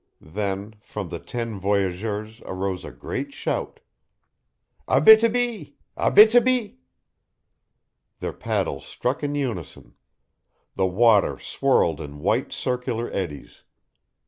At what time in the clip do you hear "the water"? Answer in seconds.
10.73-11.37